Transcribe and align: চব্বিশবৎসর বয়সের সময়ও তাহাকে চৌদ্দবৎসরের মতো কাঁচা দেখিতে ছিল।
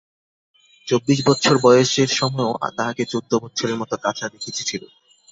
চব্বিশবৎসর 0.87 1.55
বয়সের 1.63 2.09
সময়ও 2.15 2.53
তাহাকে 2.77 3.03
চৌদ্দবৎসরের 3.05 3.77
মতো 3.77 3.95
কাঁচা 3.97 4.25
দেখিতে 4.29 4.61
ছিল। 4.63 4.83